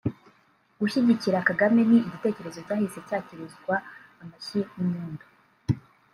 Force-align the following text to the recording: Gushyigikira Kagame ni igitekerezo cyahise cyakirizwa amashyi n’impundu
Gushyigikira 0.79 1.45
Kagame 1.49 1.81
ni 1.89 1.97
igitekerezo 2.07 2.59
cyahise 2.67 2.99
cyakirizwa 3.07 3.73
amashyi 4.21 4.59
n’impundu 4.75 5.25